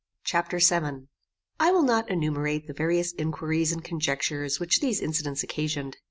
Chapter 0.23 0.57
VII 0.57 1.05
I 1.59 1.71
will 1.71 1.83
not 1.83 2.09
enumerate 2.09 2.65
the 2.65 2.73
various 2.73 3.13
inquiries 3.13 3.71
and 3.71 3.83
conjectures 3.83 4.59
which 4.59 4.79
these 4.79 4.99
incidents 4.99 5.43
occasioned. 5.43 5.95